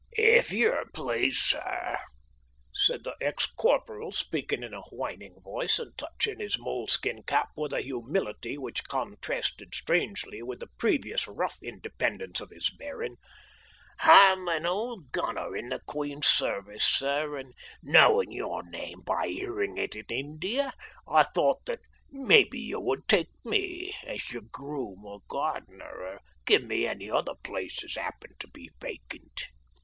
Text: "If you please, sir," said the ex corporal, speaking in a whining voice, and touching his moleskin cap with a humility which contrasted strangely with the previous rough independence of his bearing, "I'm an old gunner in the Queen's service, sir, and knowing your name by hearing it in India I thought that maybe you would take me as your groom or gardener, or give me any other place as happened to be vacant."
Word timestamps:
"If 0.13 0.51
you 0.51 0.83
please, 0.95 1.37
sir," 1.37 1.99
said 2.73 3.03
the 3.03 3.15
ex 3.21 3.45
corporal, 3.45 4.11
speaking 4.11 4.63
in 4.63 4.73
a 4.73 4.81
whining 4.85 5.39
voice, 5.41 5.77
and 5.77 5.95
touching 5.95 6.39
his 6.39 6.57
moleskin 6.57 7.21
cap 7.21 7.49
with 7.55 7.71
a 7.71 7.81
humility 7.81 8.57
which 8.57 8.85
contrasted 8.87 9.75
strangely 9.75 10.41
with 10.41 10.59
the 10.59 10.71
previous 10.79 11.27
rough 11.27 11.59
independence 11.61 12.41
of 12.41 12.49
his 12.49 12.71
bearing, 12.71 13.17
"I'm 13.99 14.47
an 14.47 14.65
old 14.65 15.11
gunner 15.11 15.55
in 15.55 15.69
the 15.69 15.81
Queen's 15.85 16.25
service, 16.25 16.83
sir, 16.83 17.37
and 17.37 17.53
knowing 17.83 18.31
your 18.31 18.63
name 18.67 19.01
by 19.05 19.27
hearing 19.27 19.77
it 19.77 19.93
in 19.95 20.05
India 20.09 20.73
I 21.07 21.21
thought 21.21 21.63
that 21.67 21.81
maybe 22.09 22.59
you 22.59 22.79
would 22.79 23.07
take 23.07 23.29
me 23.45 23.93
as 24.07 24.31
your 24.31 24.41
groom 24.51 25.05
or 25.05 25.19
gardener, 25.27 25.91
or 26.01 26.21
give 26.47 26.63
me 26.63 26.87
any 26.87 27.07
other 27.11 27.35
place 27.43 27.83
as 27.83 27.93
happened 27.93 28.39
to 28.39 28.47
be 28.47 28.71
vacant." 28.81 29.43